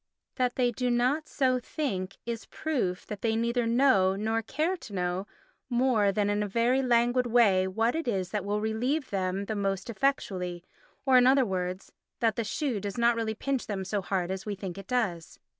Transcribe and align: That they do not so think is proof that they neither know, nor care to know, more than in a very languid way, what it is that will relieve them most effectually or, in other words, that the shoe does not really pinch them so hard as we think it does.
That 0.37 0.55
they 0.55 0.71
do 0.71 0.89
not 0.89 1.27
so 1.27 1.59
think 1.59 2.17
is 2.25 2.47
proof 2.47 3.05
that 3.05 3.21
they 3.21 3.35
neither 3.35 3.67
know, 3.67 4.15
nor 4.15 4.41
care 4.41 4.75
to 4.75 4.93
know, 4.93 5.27
more 5.69 6.11
than 6.11 6.27
in 6.27 6.41
a 6.41 6.47
very 6.47 6.81
languid 6.81 7.27
way, 7.27 7.67
what 7.67 7.93
it 7.93 8.07
is 8.07 8.31
that 8.31 8.43
will 8.43 8.59
relieve 8.61 9.11
them 9.11 9.45
most 9.57 9.91
effectually 9.91 10.63
or, 11.05 11.19
in 11.19 11.27
other 11.27 11.45
words, 11.45 11.91
that 12.19 12.35
the 12.35 12.43
shoe 12.43 12.79
does 12.79 12.97
not 12.97 13.15
really 13.15 13.35
pinch 13.35 13.67
them 13.67 13.85
so 13.85 14.01
hard 14.01 14.31
as 14.31 14.43
we 14.43 14.55
think 14.55 14.79
it 14.79 14.87
does. 14.87 15.37